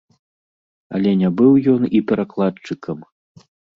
Але 0.99 1.11
не 1.21 1.29
быў 1.41 1.53
ён 1.73 1.81
і 1.99 2.01
перакладчыкам! 2.13 2.99